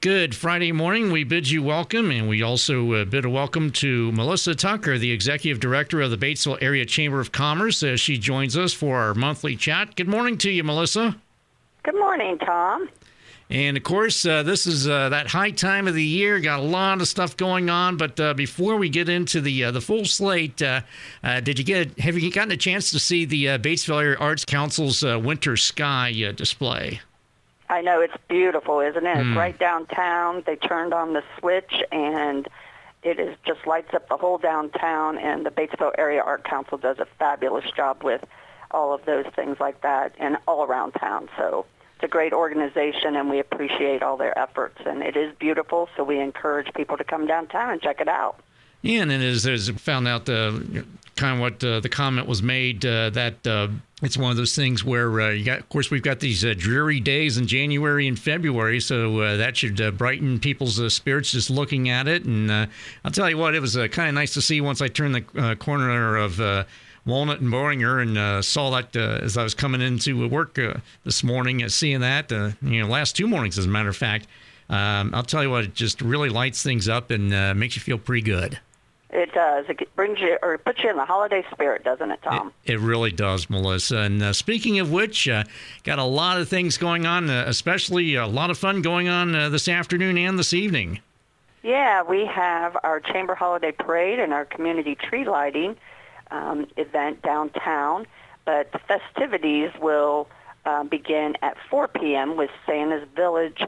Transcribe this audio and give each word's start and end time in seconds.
Good 0.00 0.34
Friday 0.34 0.72
morning. 0.72 1.12
We 1.12 1.24
bid 1.24 1.50
you 1.50 1.62
welcome, 1.62 2.10
and 2.10 2.26
we 2.26 2.40
also 2.40 2.94
uh, 2.94 3.04
bid 3.04 3.26
a 3.26 3.28
welcome 3.28 3.70
to 3.72 4.10
Melissa 4.12 4.54
Tucker, 4.54 4.96
the 4.96 5.10
Executive 5.10 5.60
Director 5.60 6.00
of 6.00 6.10
the 6.10 6.16
Batesville 6.16 6.56
Area 6.62 6.86
Chamber 6.86 7.20
of 7.20 7.32
Commerce, 7.32 7.82
as 7.82 8.00
she 8.00 8.16
joins 8.16 8.56
us 8.56 8.72
for 8.72 8.96
our 8.96 9.12
monthly 9.12 9.56
chat. 9.56 9.96
Good 9.96 10.08
morning 10.08 10.38
to 10.38 10.50
you, 10.50 10.64
Melissa. 10.64 11.18
Good 11.82 11.96
morning, 11.96 12.38
Tom. 12.38 12.88
And 13.50 13.76
of 13.76 13.82
course, 13.82 14.24
uh, 14.24 14.42
this 14.42 14.66
is 14.66 14.88
uh, 14.88 15.10
that 15.10 15.26
high 15.26 15.50
time 15.50 15.86
of 15.86 15.92
the 15.92 16.02
year. 16.02 16.40
Got 16.40 16.60
a 16.60 16.62
lot 16.62 17.02
of 17.02 17.06
stuff 17.06 17.36
going 17.36 17.68
on. 17.68 17.98
But 17.98 18.18
uh, 18.18 18.32
before 18.32 18.76
we 18.76 18.88
get 18.88 19.10
into 19.10 19.42
the 19.42 19.64
uh, 19.64 19.70
the 19.70 19.82
full 19.82 20.06
slate, 20.06 20.62
uh, 20.62 20.80
uh, 21.22 21.40
did 21.40 21.58
you 21.58 21.64
get 21.66 22.00
have 22.00 22.16
you 22.16 22.32
gotten 22.32 22.52
a 22.52 22.56
chance 22.56 22.90
to 22.92 22.98
see 22.98 23.26
the 23.26 23.44
Batesville 23.58 24.00
Area 24.00 24.16
Arts 24.18 24.46
Council's 24.46 25.02
Winter 25.02 25.58
Sky 25.58 26.32
display? 26.34 27.00
I 27.70 27.82
know 27.82 28.00
it's 28.00 28.16
beautiful, 28.28 28.80
isn't 28.80 29.06
it? 29.06 29.16
Mm. 29.16 29.20
It's 29.20 29.28
hmm. 29.28 29.38
right 29.38 29.58
downtown. 29.58 30.42
They 30.44 30.56
turned 30.56 30.92
on 30.92 31.12
the 31.12 31.22
switch 31.38 31.72
and 31.92 32.48
it 33.04 33.20
is 33.20 33.36
just 33.46 33.64
lights 33.64 33.94
up 33.94 34.08
the 34.08 34.16
whole 34.16 34.38
downtown 34.38 35.16
and 35.18 35.46
the 35.46 35.50
Batesville 35.50 35.92
Area 35.96 36.20
Art 36.20 36.44
Council 36.44 36.76
does 36.78 36.98
a 36.98 37.06
fabulous 37.18 37.64
job 37.76 38.02
with 38.02 38.24
all 38.72 38.92
of 38.92 39.04
those 39.04 39.24
things 39.36 39.58
like 39.60 39.82
that 39.82 40.14
and 40.18 40.36
all 40.48 40.64
around 40.64 40.92
town. 40.92 41.28
So 41.38 41.64
it's 41.94 42.04
a 42.04 42.08
great 42.08 42.32
organization 42.32 43.14
and 43.14 43.30
we 43.30 43.38
appreciate 43.38 44.02
all 44.02 44.16
their 44.16 44.36
efforts 44.36 44.78
and 44.84 45.02
it 45.02 45.16
is 45.16 45.32
beautiful 45.38 45.88
so 45.96 46.02
we 46.02 46.18
encourage 46.18 46.74
people 46.74 46.96
to 46.96 47.04
come 47.04 47.26
downtown 47.26 47.70
and 47.70 47.80
check 47.80 48.00
it 48.00 48.08
out. 48.08 48.40
Yeah, 48.82 49.02
and 49.02 49.12
as, 49.12 49.46
as 49.46 49.68
found 49.68 50.08
out 50.08 50.28
uh, 50.28 50.58
kind 51.20 51.34
of 51.34 51.40
what 51.40 51.62
uh, 51.62 51.80
the 51.80 51.88
comment 51.88 52.26
was 52.26 52.42
made 52.42 52.84
uh, 52.86 53.10
that 53.10 53.46
uh, 53.46 53.68
it's 54.00 54.16
one 54.16 54.30
of 54.30 54.38
those 54.38 54.56
things 54.56 54.82
where 54.82 55.20
uh, 55.20 55.28
you 55.28 55.44
got, 55.44 55.58
of 55.58 55.68
course, 55.68 55.90
we've 55.90 56.02
got 56.02 56.18
these 56.18 56.42
uh, 56.42 56.54
dreary 56.56 56.98
days 56.98 57.36
in 57.36 57.46
January 57.46 58.08
and 58.08 58.18
February, 58.18 58.80
so 58.80 59.20
uh, 59.20 59.36
that 59.36 59.54
should 59.54 59.78
uh, 59.82 59.90
brighten 59.90 60.40
people's 60.40 60.80
uh, 60.80 60.88
spirits 60.88 61.32
just 61.32 61.50
looking 61.50 61.90
at 61.90 62.08
it. 62.08 62.24
And 62.24 62.50
I'll 62.50 63.12
tell 63.12 63.28
you 63.28 63.36
what, 63.36 63.54
it 63.54 63.60
was 63.60 63.76
kind 63.88 64.08
of 64.08 64.14
nice 64.14 64.32
to 64.32 64.40
see 64.40 64.62
once 64.62 64.80
I 64.80 64.88
turned 64.88 65.14
the 65.14 65.56
corner 65.60 66.16
of 66.16 66.38
Walnut 67.04 67.40
and 67.40 67.52
Boehringer 67.52 68.00
and 68.00 68.42
saw 68.42 68.70
that 68.70 68.96
as 68.96 69.36
I 69.36 69.42
was 69.42 69.54
coming 69.54 69.82
into 69.82 70.26
work 70.26 70.58
this 71.04 71.22
morning, 71.22 71.68
seeing 71.68 72.00
that, 72.00 72.30
you 72.30 72.80
know, 72.80 72.86
last 72.86 73.14
two 73.14 73.28
mornings, 73.28 73.58
as 73.58 73.66
a 73.66 73.68
matter 73.68 73.90
of 73.90 73.96
fact. 73.96 74.26
Um, 74.70 75.14
I'll 75.14 75.24
tell 75.24 75.42
you 75.42 75.50
what, 75.50 75.64
it 75.64 75.74
just 75.74 76.00
really 76.00 76.30
lights 76.30 76.62
things 76.62 76.88
up 76.88 77.10
and 77.10 77.58
makes 77.58 77.76
you 77.76 77.82
feel 77.82 77.98
pretty 77.98 78.22
good. 78.22 78.58
It 79.12 79.32
does. 79.32 79.66
It 79.68 79.94
brings 79.96 80.20
you 80.20 80.38
or 80.40 80.56
puts 80.58 80.84
you 80.84 80.90
in 80.90 80.96
the 80.96 81.04
holiday 81.04 81.44
spirit, 81.50 81.82
doesn't 81.82 82.10
it, 82.10 82.20
Tom? 82.22 82.52
It, 82.64 82.74
it 82.74 82.78
really 82.78 83.10
does, 83.10 83.50
Melissa. 83.50 83.98
And 83.98 84.22
uh, 84.22 84.32
speaking 84.32 84.78
of 84.78 84.92
which, 84.92 85.28
uh, 85.28 85.44
got 85.82 85.98
a 85.98 86.04
lot 86.04 86.40
of 86.40 86.48
things 86.48 86.78
going 86.78 87.06
on, 87.06 87.28
uh, 87.28 87.44
especially 87.46 88.14
a 88.14 88.26
lot 88.26 88.50
of 88.50 88.58
fun 88.58 88.82
going 88.82 89.08
on 89.08 89.34
uh, 89.34 89.48
this 89.48 89.66
afternoon 89.68 90.16
and 90.16 90.38
this 90.38 90.54
evening. 90.54 91.00
Yeah, 91.62 92.02
we 92.02 92.24
have 92.24 92.76
our 92.84 93.00
Chamber 93.00 93.34
Holiday 93.34 93.72
Parade 93.72 94.20
and 94.20 94.32
our 94.32 94.44
community 94.44 94.94
tree 94.94 95.24
lighting 95.24 95.76
um, 96.30 96.66
event 96.76 97.22
downtown. 97.22 98.06
But 98.44 98.72
the 98.72 98.78
festivities 98.78 99.70
will 99.80 100.28
uh, 100.64 100.84
begin 100.84 101.36
at 101.42 101.56
4 101.68 101.88
p.m. 101.88 102.36
with 102.36 102.50
Santa's 102.64 103.06
Village 103.14 103.62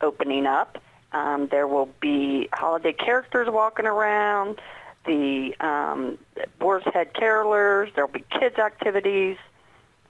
opening 0.00 0.46
up. 0.46 0.78
Um, 1.12 1.48
there 1.50 1.66
will 1.66 1.88
be 2.00 2.48
holiday 2.52 2.92
characters 2.92 3.48
walking 3.50 3.86
around 3.86 4.60
the 5.04 5.54
um, 5.60 6.18
Boar's 6.58 6.84
Head 6.92 7.14
Carolers. 7.14 7.94
There'll 7.94 8.10
be 8.10 8.24
kids' 8.30 8.58
activities, 8.58 9.36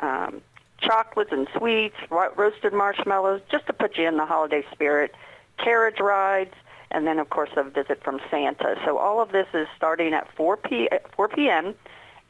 um, 0.00 0.41
chocolates 0.81 1.33
and 1.33 1.48
sweets, 1.56 1.97
ro- 2.11 2.33
roasted 2.36 2.72
marshmallows, 2.72 3.41
just 3.50 3.66
to 3.66 3.72
put 3.72 3.97
you 3.97 4.06
in 4.09 4.16
the 4.16 4.27
holiday 4.27 4.64
spirit, 4.72 5.14
carriage 5.59 6.00
rides, 6.00 6.55
and 6.91 7.06
then, 7.06 7.19
of 7.19 7.31
course, 7.31 7.50
a 7.56 7.64
visit 7.64 8.03
from 8.03 8.20
Santa. 8.31 8.77
So 8.84 8.98
all 8.98 9.20
of 9.20 9.33
this 9.33 9.47
is 9.53 9.66
starting 9.77 10.14
at 10.14 10.33
4, 10.36 10.56
p- 10.56 10.89
4 11.14 11.28
p.m. 11.28 11.75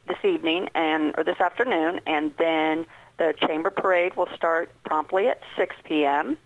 this 0.07 0.17
evening 0.23 0.69
and 0.75 1.13
or 1.17 1.23
this 1.23 1.39
afternoon, 1.39 2.01
and 2.05 2.33
then 2.37 2.85
the 3.17 3.33
chamber 3.47 3.69
parade 3.69 4.15
will 4.15 4.29
start 4.35 4.71
promptly 4.83 5.27
at 5.27 5.41
6 5.57 5.75
p.m. 5.83 6.37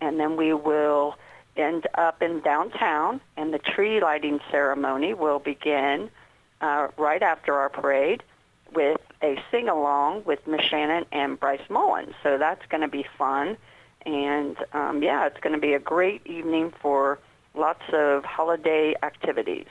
And 0.00 0.18
then 0.18 0.36
we 0.36 0.52
will 0.52 1.16
end 1.56 1.86
up 1.94 2.22
in 2.22 2.40
downtown, 2.40 3.20
and 3.36 3.52
the 3.52 3.58
tree 3.58 4.00
lighting 4.00 4.40
ceremony 4.50 5.14
will 5.14 5.38
begin 5.38 6.10
uh, 6.60 6.88
right 6.96 7.22
after 7.22 7.54
our 7.54 7.68
parade 7.68 8.22
with 8.72 9.00
a 9.22 9.38
sing-along 9.50 10.24
with 10.24 10.46
Miss 10.46 10.62
Shannon 10.62 11.04
and 11.12 11.38
Bryce 11.38 11.68
Mullins. 11.70 12.14
So 12.22 12.38
that's 12.38 12.64
going 12.66 12.80
to 12.80 12.88
be 12.88 13.04
fun. 13.16 13.56
And 14.04 14.56
um, 14.72 15.02
yeah, 15.02 15.26
it's 15.26 15.40
going 15.40 15.54
to 15.54 15.60
be 15.60 15.72
a 15.74 15.78
great 15.78 16.26
evening 16.26 16.72
for 16.80 17.18
lots 17.54 17.82
of 17.92 18.24
holiday 18.24 18.94
activities. 19.02 19.66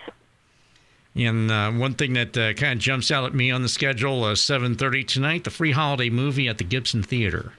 And 1.15 1.51
uh, 1.51 1.71
one 1.71 1.94
thing 1.94 2.13
that 2.13 2.35
uh, 2.35 2.53
kind 2.53 2.73
of 2.73 2.79
jumps 2.79 3.11
out 3.11 3.25
at 3.25 3.35
me 3.35 3.51
on 3.51 3.61
the 3.61 3.69
schedule, 3.69 4.23
uh, 4.23 4.33
7.30 4.33 5.07
tonight, 5.07 5.44
the 5.44 5.51
free 5.51 5.71
holiday 5.71 6.09
movie 6.09 6.47
at 6.47 6.57
the 6.57 6.63
Gibson 6.63 7.03
Theater. 7.03 7.53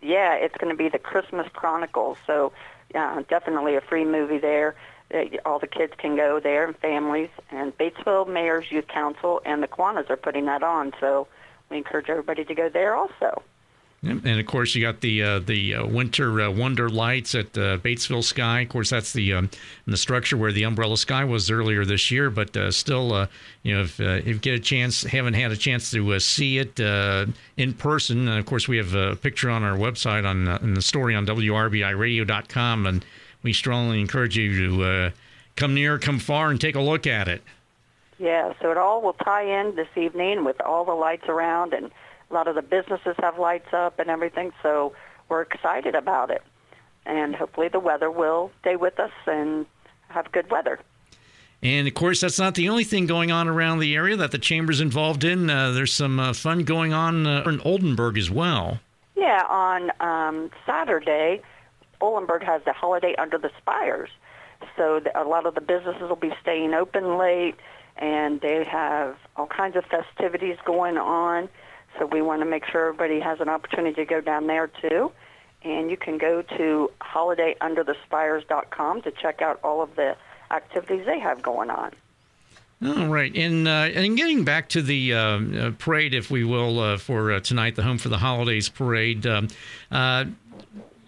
Yeah, 0.00 0.34
it's 0.34 0.56
going 0.56 0.70
to 0.70 0.76
be 0.76 0.88
the 0.88 0.98
Christmas 0.98 1.46
Chronicles. 1.52 2.18
So 2.26 2.52
uh, 2.94 3.22
definitely 3.28 3.76
a 3.76 3.80
free 3.80 4.04
movie 4.04 4.38
there. 4.38 4.74
All 5.44 5.58
the 5.58 5.66
kids 5.66 5.92
can 5.98 6.16
go 6.16 6.40
there 6.40 6.66
and 6.66 6.76
families. 6.76 7.28
And 7.50 7.76
Batesville 7.76 8.28
Mayor's 8.28 8.70
Youth 8.70 8.88
Council 8.88 9.42
and 9.44 9.62
the 9.62 9.68
Kiwanis 9.68 10.08
are 10.10 10.16
putting 10.16 10.46
that 10.46 10.62
on. 10.62 10.92
So 11.00 11.28
we 11.70 11.76
encourage 11.76 12.08
everybody 12.08 12.44
to 12.44 12.54
go 12.54 12.68
there 12.68 12.94
also. 12.94 13.42
And 14.04 14.40
of 14.40 14.46
course, 14.46 14.74
you 14.74 14.82
got 14.82 15.00
the 15.00 15.22
uh, 15.22 15.38
the 15.38 15.76
uh, 15.76 15.86
winter 15.86 16.40
uh, 16.40 16.50
wonder 16.50 16.88
lights 16.88 17.36
at 17.36 17.56
uh, 17.56 17.78
Batesville 17.78 18.24
Sky. 18.24 18.62
Of 18.62 18.68
course, 18.68 18.90
that's 18.90 19.12
the 19.12 19.32
um, 19.34 19.50
the 19.86 19.96
structure 19.96 20.36
where 20.36 20.50
the 20.50 20.64
umbrella 20.64 20.96
sky 20.96 21.22
was 21.22 21.48
earlier 21.52 21.84
this 21.84 22.10
year. 22.10 22.28
But 22.28 22.56
uh, 22.56 22.72
still, 22.72 23.12
uh, 23.12 23.28
you 23.62 23.76
know, 23.76 23.82
if, 23.82 24.00
if 24.00 24.26
you 24.26 24.38
get 24.38 24.54
a 24.54 24.60
chance, 24.60 25.04
haven't 25.04 25.34
had 25.34 25.52
a 25.52 25.56
chance 25.56 25.92
to 25.92 26.18
see 26.18 26.58
it 26.58 26.80
in 27.56 27.74
person, 27.74 28.26
of 28.26 28.44
course, 28.44 28.66
we 28.66 28.76
have 28.76 28.92
a 28.94 29.14
picture 29.14 29.48
on 29.48 29.62
our 29.62 29.76
website 29.76 30.28
on 30.28 30.48
in 30.64 30.74
the 30.74 30.82
story 30.82 31.14
on 31.14 31.24
WRBIRadio.com, 31.24 32.86
and 32.86 33.04
we 33.44 33.52
strongly 33.52 34.00
encourage 34.00 34.36
you 34.36 34.68
to 34.68 35.12
come 35.54 35.74
near, 35.74 36.00
come 36.00 36.18
far, 36.18 36.50
and 36.50 36.60
take 36.60 36.74
a 36.74 36.80
look 36.80 37.06
at 37.06 37.28
it. 37.28 37.42
Yeah, 38.18 38.52
so 38.60 38.72
it 38.72 38.78
all 38.78 39.00
will 39.00 39.14
tie 39.14 39.60
in 39.60 39.76
this 39.76 39.88
evening 39.96 40.44
with 40.44 40.60
all 40.60 40.84
the 40.84 40.92
lights 40.92 41.28
around 41.28 41.72
and 41.72 41.92
a 42.32 42.34
lot 42.34 42.48
of 42.48 42.54
the 42.54 42.62
businesses 42.62 43.14
have 43.20 43.38
lights 43.38 43.72
up 43.72 43.98
and 43.98 44.08
everything, 44.08 44.52
so 44.62 44.94
we're 45.28 45.42
excited 45.42 45.94
about 45.94 46.30
it. 46.30 46.42
And 47.04 47.36
hopefully 47.36 47.68
the 47.68 47.80
weather 47.80 48.10
will 48.10 48.50
stay 48.60 48.76
with 48.76 48.98
us 48.98 49.10
and 49.26 49.66
have 50.08 50.32
good 50.32 50.50
weather. 50.50 50.80
And 51.62 51.86
of 51.86 51.94
course, 51.94 52.20
that's 52.20 52.38
not 52.38 52.54
the 52.54 52.68
only 52.68 52.84
thing 52.84 53.06
going 53.06 53.30
on 53.30 53.48
around 53.48 53.78
the 53.78 53.94
area 53.94 54.16
that 54.16 54.32
the 54.32 54.38
chamber's 54.38 54.80
involved 54.80 55.22
in. 55.22 55.48
Uh, 55.48 55.70
there's 55.70 55.92
some 55.92 56.18
uh, 56.18 56.32
fun 56.32 56.64
going 56.64 56.92
on 56.92 57.26
uh, 57.26 57.44
in 57.46 57.60
Oldenburg 57.60 58.18
as 58.18 58.30
well. 58.30 58.80
Yeah, 59.14 59.42
on 59.48 59.92
um, 60.00 60.50
Saturday, 60.66 61.42
Oldenburg 62.00 62.42
has 62.42 62.62
the 62.64 62.72
holiday 62.72 63.14
under 63.16 63.38
the 63.38 63.50
spires. 63.58 64.10
So 64.76 65.00
the, 65.00 65.20
a 65.20 65.24
lot 65.24 65.46
of 65.46 65.54
the 65.54 65.60
businesses 65.60 66.08
will 66.08 66.16
be 66.16 66.32
staying 66.40 66.74
open 66.74 67.16
late, 67.18 67.56
and 67.96 68.40
they 68.40 68.64
have 68.64 69.16
all 69.36 69.46
kinds 69.46 69.76
of 69.76 69.84
festivities 69.84 70.56
going 70.64 70.96
on. 70.96 71.48
So 71.98 72.06
we 72.06 72.22
want 72.22 72.40
to 72.40 72.46
make 72.46 72.64
sure 72.66 72.88
everybody 72.88 73.20
has 73.20 73.40
an 73.40 73.48
opportunity 73.48 73.96
to 73.96 74.04
go 74.04 74.20
down 74.20 74.46
there 74.46 74.68
too. 74.68 75.12
And 75.62 75.90
you 75.90 75.96
can 75.96 76.18
go 76.18 76.42
to 76.42 76.90
holidayunderthespires.com 77.00 79.02
to 79.02 79.10
check 79.12 79.42
out 79.42 79.60
all 79.62 79.82
of 79.82 79.94
the 79.94 80.16
activities 80.50 81.06
they 81.06 81.20
have 81.20 81.42
going 81.42 81.70
on. 81.70 81.92
All 82.84 83.06
right, 83.06 83.32
and 83.36 83.68
uh, 83.68 83.90
and 83.94 84.16
getting 84.16 84.42
back 84.42 84.68
to 84.70 84.82
the 84.82 85.14
uh, 85.14 85.18
uh, 85.18 85.70
parade, 85.78 86.14
if 86.14 86.32
we 86.32 86.42
will, 86.42 86.80
uh, 86.80 86.98
for 86.98 87.30
uh, 87.30 87.38
tonight, 87.38 87.76
the 87.76 87.84
Home 87.84 87.96
for 87.96 88.08
the 88.08 88.18
Holidays 88.18 88.68
parade. 88.68 89.24
Um, 89.24 89.46
uh, 89.92 90.24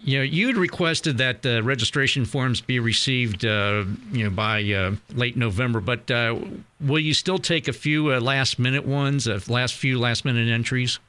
you 0.05 0.19
know, 0.19 0.23
you 0.23 0.45
had 0.47 0.55
requested 0.55 1.17
that 1.17 1.43
uh, 1.43 1.63
registration 1.63 2.25
forms 2.25 2.61
be 2.61 2.79
received, 2.79 3.43
uh, 3.43 3.85
you 4.11 4.25
know, 4.25 4.29
by 4.29 4.63
uh, 4.71 4.95
late 5.15 5.35
November. 5.35 5.79
But 5.79 6.11
uh, 6.11 6.39
will 6.79 6.99
you 6.99 7.15
still 7.15 7.39
take 7.39 7.67
a 7.67 7.73
few 7.73 8.13
uh, 8.13 8.19
last 8.19 8.59
minute 8.59 8.85
ones, 8.85 9.27
uh, 9.27 9.39
last 9.47 9.73
few 9.73 9.99
last 9.99 10.23
minute 10.23 10.47
entries? 10.47 10.99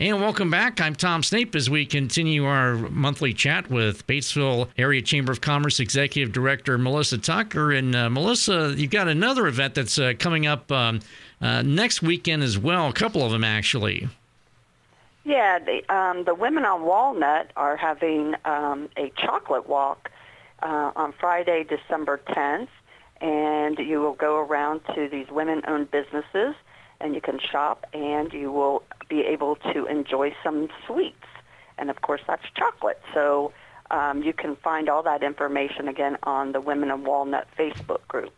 And 0.00 0.18
welcome 0.18 0.50
back. 0.50 0.80
I'm 0.80 0.94
Tom 0.94 1.22
Snape 1.22 1.54
as 1.54 1.68
we 1.68 1.84
continue 1.84 2.46
our 2.46 2.74
monthly 2.74 3.34
chat 3.34 3.68
with 3.68 4.06
Batesville 4.06 4.68
Area 4.78 5.02
Chamber 5.02 5.30
of 5.30 5.42
Commerce 5.42 5.78
Executive 5.78 6.32
Director 6.32 6.78
Melissa 6.78 7.18
Tucker. 7.18 7.70
And 7.70 7.94
uh, 7.94 8.08
Melissa, 8.08 8.72
you've 8.74 8.90
got 8.90 9.08
another 9.08 9.46
event 9.46 9.74
that's 9.74 9.98
uh, 9.98 10.14
coming 10.18 10.46
up 10.46 10.72
um, 10.72 11.00
uh, 11.42 11.60
next 11.60 12.00
weekend 12.00 12.42
as 12.42 12.56
well, 12.56 12.88
a 12.88 12.94
couple 12.94 13.22
of 13.22 13.30
them 13.30 13.44
actually. 13.44 14.08
Yeah, 15.24 15.58
the, 15.58 15.94
um, 15.94 16.24
the 16.24 16.34
women 16.34 16.64
on 16.64 16.80
Walnut 16.86 17.50
are 17.54 17.76
having 17.76 18.36
um, 18.46 18.88
a 18.96 19.12
chocolate 19.18 19.68
walk 19.68 20.10
uh, 20.62 20.92
on 20.96 21.12
Friday, 21.12 21.62
December 21.64 22.22
10th. 22.26 22.68
And 23.20 23.78
you 23.78 24.00
will 24.00 24.14
go 24.14 24.38
around 24.38 24.80
to 24.94 25.10
these 25.10 25.28
women-owned 25.28 25.90
businesses 25.90 26.54
and 27.00 27.14
you 27.14 27.20
can 27.20 27.38
shop 27.38 27.86
and 27.92 28.32
you 28.32 28.52
will 28.52 28.82
be 29.08 29.20
able 29.22 29.56
to 29.72 29.86
enjoy 29.86 30.34
some 30.42 30.68
sweets. 30.86 31.16
And 31.78 31.90
of 31.90 32.00
course, 32.02 32.20
that's 32.26 32.44
chocolate. 32.56 33.00
So 33.14 33.52
um, 33.90 34.22
you 34.22 34.32
can 34.32 34.56
find 34.56 34.88
all 34.88 35.02
that 35.02 35.22
information 35.22 35.88
again 35.88 36.16
on 36.22 36.52
the 36.52 36.60
Women 36.60 36.90
of 36.90 37.00
Walnut 37.00 37.48
Facebook 37.58 38.06
group. 38.06 38.32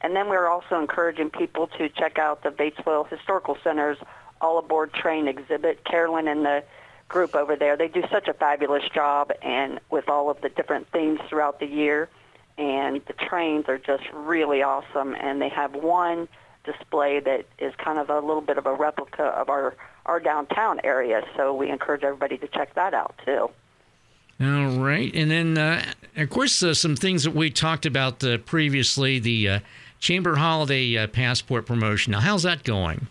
And 0.00 0.14
then 0.14 0.28
we're 0.28 0.48
also 0.48 0.80
encouraging 0.80 1.30
people 1.30 1.66
to 1.78 1.88
check 1.88 2.18
out 2.18 2.42
the 2.42 2.50
Batesville 2.50 3.08
Historical 3.08 3.56
Center's 3.64 3.98
All 4.40 4.58
Aboard 4.58 4.92
Train 4.92 5.28
exhibit. 5.28 5.84
Carolyn 5.84 6.28
and 6.28 6.44
the 6.44 6.62
group 7.08 7.34
over 7.34 7.56
there, 7.56 7.76
they 7.76 7.88
do 7.88 8.02
such 8.10 8.28
a 8.28 8.34
fabulous 8.34 8.84
job 8.94 9.32
and 9.42 9.80
with 9.90 10.08
all 10.08 10.30
of 10.30 10.40
the 10.40 10.48
different 10.48 10.90
themes 10.92 11.20
throughout 11.28 11.60
the 11.60 11.66
year. 11.66 12.08
And 12.56 13.02
the 13.06 13.14
trains 13.14 13.64
are 13.68 13.78
just 13.78 14.04
really 14.12 14.62
awesome. 14.62 15.14
And 15.14 15.40
they 15.40 15.48
have 15.48 15.74
one 15.74 16.28
display 16.64 17.20
that 17.20 17.46
is 17.58 17.74
kind 17.76 17.98
of 17.98 18.10
a 18.10 18.20
little 18.20 18.40
bit 18.40 18.58
of 18.58 18.66
a 18.66 18.74
replica 18.74 19.24
of 19.24 19.48
our, 19.48 19.74
our 20.06 20.20
downtown 20.20 20.80
area. 20.84 21.22
So 21.36 21.54
we 21.54 21.70
encourage 21.70 22.02
everybody 22.02 22.38
to 22.38 22.48
check 22.48 22.74
that 22.74 22.94
out 22.94 23.14
too. 23.24 23.50
All 24.40 24.78
right. 24.78 25.14
And 25.14 25.30
then, 25.30 25.56
uh, 25.56 25.84
of 26.16 26.30
course, 26.30 26.62
uh, 26.62 26.74
some 26.74 26.96
things 26.96 27.22
that 27.22 27.34
we 27.34 27.50
talked 27.50 27.86
about 27.86 28.22
uh, 28.24 28.38
previously 28.38 29.20
the 29.20 29.48
uh, 29.48 29.60
Chamber 30.00 30.36
Holiday 30.36 30.98
uh, 30.98 31.06
Passport 31.06 31.66
promotion. 31.66 32.10
Now, 32.12 32.20
how's 32.20 32.42
that 32.42 32.64
going? 32.64 33.06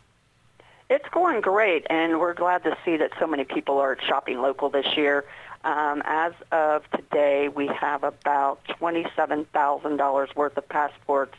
It's 0.90 1.08
going 1.10 1.42
great, 1.42 1.88
and 1.90 2.20
we're 2.20 2.34
glad 2.34 2.64
to 2.66 2.78
see 2.86 2.98
that 2.98 3.12
so 3.20 3.26
many 3.26 3.46
people 3.46 3.80
are 3.80 3.98
shopping 4.06 4.42
local 4.42 4.70
this 4.70 4.86
year. 4.96 5.26
Um, 5.64 6.04
as 6.06 6.34
of 6.52 6.84
today, 6.92 7.48
we 7.48 7.68
have 7.68 8.04
about 8.04 8.64
$27,000 8.66 10.36
worth 10.36 10.58
of 10.58 10.70
passports 10.70 11.36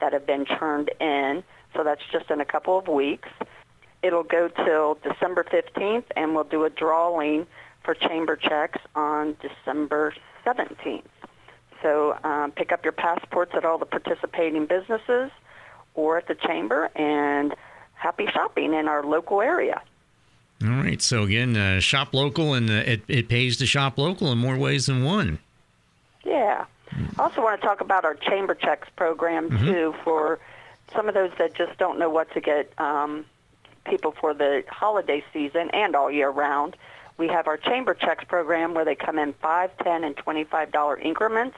that 0.00 0.12
have 0.12 0.26
been 0.26 0.44
turned 0.44 0.90
in. 1.00 1.42
So 1.74 1.84
that's 1.84 2.02
just 2.12 2.30
in 2.30 2.40
a 2.40 2.44
couple 2.44 2.78
of 2.78 2.88
weeks. 2.88 3.28
It'll 4.02 4.24
go 4.24 4.48
till 4.48 4.98
December 5.02 5.44
15th, 5.44 6.04
and 6.16 6.34
we'll 6.34 6.44
do 6.44 6.64
a 6.64 6.70
drawing 6.70 7.46
for 7.84 7.94
chamber 7.94 8.36
checks 8.36 8.80
on 8.94 9.36
December 9.40 10.14
17th. 10.46 11.02
So 11.82 12.16
um, 12.24 12.52
pick 12.52 12.72
up 12.72 12.84
your 12.84 12.92
passports 12.92 13.52
at 13.54 13.64
all 13.64 13.78
the 13.78 13.86
participating 13.86 14.66
businesses 14.66 15.30
or 15.94 16.18
at 16.18 16.28
the 16.28 16.34
chamber, 16.34 16.90
and 16.94 17.54
happy 17.94 18.26
shopping 18.32 18.74
in 18.74 18.88
our 18.88 19.04
local 19.04 19.40
area. 19.40 19.82
All 20.62 20.68
right. 20.68 21.00
So 21.00 21.22
again, 21.22 21.56
uh, 21.56 21.80
shop 21.80 22.12
local, 22.12 22.54
and 22.54 22.68
uh, 22.70 22.74
it, 22.74 23.02
it 23.08 23.28
pays 23.28 23.56
to 23.58 23.66
shop 23.66 23.98
local 23.98 24.30
in 24.30 24.38
more 24.38 24.56
ways 24.56 24.86
than 24.86 25.04
one. 25.04 25.38
Yeah. 26.24 26.64
I 27.18 27.22
also 27.22 27.42
want 27.42 27.60
to 27.60 27.66
talk 27.66 27.80
about 27.80 28.04
our 28.04 28.14
chamber 28.14 28.54
checks 28.54 28.88
program 28.96 29.50
mm-hmm. 29.50 29.66
too 29.66 29.94
for 30.04 30.40
some 30.94 31.08
of 31.08 31.14
those 31.14 31.30
that 31.38 31.54
just 31.54 31.78
don't 31.78 31.98
know 31.98 32.10
what 32.10 32.32
to 32.34 32.40
get 32.40 32.72
um, 32.78 33.24
people 33.84 34.12
for 34.20 34.34
the 34.34 34.64
holiday 34.68 35.22
season 35.32 35.70
and 35.72 35.94
all 35.94 36.10
year 36.10 36.30
round. 36.30 36.76
We 37.16 37.28
have 37.28 37.46
our 37.46 37.56
chamber 37.56 37.94
checks 37.94 38.24
program 38.24 38.74
where 38.74 38.84
they 38.84 38.94
come 38.94 39.18
in 39.18 39.34
five, 39.34 39.70
ten, 39.78 40.04
and 40.04 40.16
twenty-five 40.16 40.72
dollar 40.72 40.96
increments, 40.98 41.56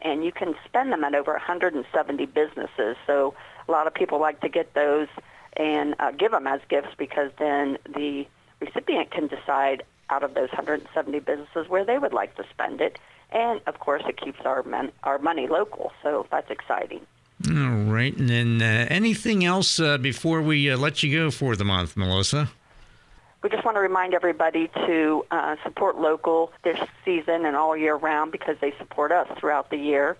and 0.00 0.24
you 0.24 0.32
can 0.32 0.54
spend 0.64 0.92
them 0.92 1.04
at 1.04 1.14
over 1.14 1.32
170 1.32 2.26
businesses. 2.26 2.96
So 3.06 3.34
a 3.68 3.72
lot 3.72 3.86
of 3.86 3.94
people 3.94 4.18
like 4.18 4.40
to 4.40 4.48
get 4.48 4.72
those 4.74 5.08
and 5.56 5.94
uh, 5.98 6.10
give 6.12 6.32
them 6.32 6.46
as 6.46 6.60
gifts 6.68 6.94
because 6.96 7.30
then 7.38 7.78
the 7.94 8.26
recipient 8.60 9.10
can 9.10 9.28
decide 9.28 9.84
out 10.14 10.22
of 10.22 10.34
those 10.34 10.50
170 10.50 11.18
businesses 11.20 11.68
where 11.68 11.84
they 11.84 11.98
would 11.98 12.12
like 12.12 12.34
to 12.36 12.44
spend 12.52 12.80
it 12.80 12.98
and 13.34 13.60
of 13.66 13.78
course 13.80 14.02
it 14.06 14.16
keeps 14.16 14.40
our 14.44 14.62
men, 14.62 14.92
our 15.02 15.18
money 15.18 15.46
local. 15.48 15.92
So 16.02 16.26
that's 16.30 16.50
exciting. 16.50 17.00
All 17.48 17.92
right, 17.92 18.16
and 18.16 18.30
then 18.30 18.62
uh, 18.62 18.86
anything 18.88 19.44
else 19.44 19.80
uh, 19.80 19.98
before 19.98 20.40
we 20.40 20.70
uh, 20.70 20.78
let 20.78 21.02
you 21.02 21.14
go 21.14 21.30
for 21.30 21.56
the 21.56 21.64
month, 21.64 21.96
Melissa? 21.96 22.48
We 23.42 23.50
just 23.50 23.64
want 23.64 23.76
to 23.76 23.80
remind 23.80 24.14
everybody 24.14 24.68
to 24.86 25.26
uh, 25.30 25.56
support 25.62 25.98
local 25.98 26.52
this 26.62 26.78
season 27.04 27.44
and 27.44 27.56
all 27.56 27.76
year 27.76 27.96
round 27.96 28.32
because 28.32 28.56
they 28.60 28.72
support 28.78 29.12
us 29.12 29.28
throughout 29.38 29.68
the 29.68 29.76
year. 29.76 30.16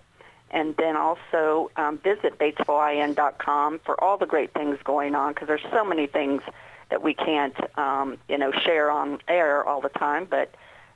And 0.51 0.75
then 0.77 0.95
also 0.95 1.71
um, 1.75 1.97
visit 1.97 2.37
BatesvilleIN.com 2.37 3.79
for 3.79 4.01
all 4.03 4.17
the 4.17 4.27
great 4.27 4.53
things 4.53 4.77
going 4.83 5.15
on 5.15 5.33
because 5.33 5.47
there's 5.47 5.65
so 5.71 5.83
many 5.83 6.05
things 6.05 6.43
that 6.89 7.01
we 7.01 7.13
can't, 7.13 7.55
um, 7.77 8.17
you 8.29 8.37
know, 8.37 8.51
share 8.51 8.91
on 8.91 9.19
air 9.27 9.63
all 9.63 9.81
the 9.81 9.89
time. 9.89 10.27
But 10.29 10.53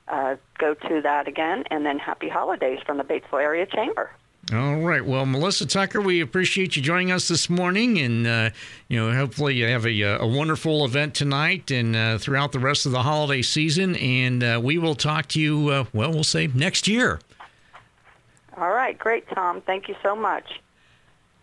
uh, 0.08 0.36
go 0.58 0.74
to 0.74 1.00
that 1.02 1.28
again. 1.28 1.64
And 1.70 1.86
then 1.86 1.98
happy 1.98 2.28
holidays 2.28 2.80
from 2.84 2.98
the 2.98 3.04
Batesville 3.04 3.42
Area 3.42 3.66
Chamber. 3.66 4.10
All 4.52 4.78
right. 4.78 5.04
Well, 5.04 5.26
Melissa 5.26 5.64
Tucker, 5.64 6.00
we 6.00 6.20
appreciate 6.20 6.74
you 6.74 6.82
joining 6.82 7.12
us 7.12 7.28
this 7.28 7.48
morning, 7.48 8.00
and 8.00 8.26
uh, 8.26 8.50
you 8.88 8.98
know, 8.98 9.14
hopefully 9.14 9.54
you 9.54 9.66
have 9.66 9.86
a, 9.86 10.02
a 10.02 10.26
wonderful 10.26 10.84
event 10.84 11.14
tonight 11.14 11.70
and 11.70 11.94
uh, 11.94 12.18
throughout 12.18 12.50
the 12.50 12.58
rest 12.58 12.84
of 12.84 12.90
the 12.90 13.02
holiday 13.02 13.42
season. 13.42 13.94
And 13.96 14.42
uh, 14.42 14.60
we 14.60 14.76
will 14.76 14.96
talk 14.96 15.28
to 15.28 15.40
you. 15.40 15.68
Uh, 15.68 15.84
well, 15.92 16.10
we'll 16.10 16.24
say 16.24 16.48
next 16.48 16.88
year. 16.88 17.20
All 18.56 18.70
right. 18.70 18.98
Great, 18.98 19.28
Tom. 19.28 19.60
Thank 19.60 19.88
you 19.88 19.94
so 20.02 20.16
much. 20.16 20.60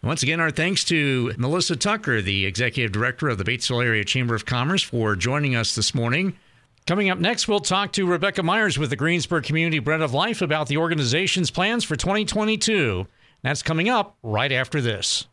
Once 0.04 0.22
again, 0.22 0.40
our 0.40 0.52
thanks 0.52 0.84
to 0.86 1.34
Melissa 1.38 1.76
Tucker, 1.76 2.22
the 2.22 2.46
Executive 2.46 2.92
Director 2.92 3.30
of 3.30 3.38
the 3.38 3.44
Batesville 3.44 3.84
Area 3.84 4.06
Chamber 4.06 4.36
of 4.36 4.46
Commerce, 4.46 4.84
for 4.84 5.16
joining 5.16 5.56
us 5.56 5.76
this 5.76 5.96
morning. 5.96 6.38
Coming 6.86 7.10
up 7.10 7.18
next, 7.20 7.48
we'll 7.48 7.60
talk 7.60 7.92
to 7.94 8.06
Rebecca 8.06 8.44
Myers 8.44 8.78
with 8.78 8.92
the 8.92 8.96
Greensburg 8.96 9.44
Community 9.44 9.80
Bread 9.80 10.02
of 10.02 10.14
Life 10.14 10.42
about 10.42 10.68
the 10.68 10.78
organization's 10.78 11.52
plans 11.52 11.84
for 11.84 11.96
2022. 11.96 13.08
That's 13.42 13.64
coming 13.64 13.90
up 13.90 14.16
right 14.24 14.52
after 14.52 14.80
this. 14.80 15.28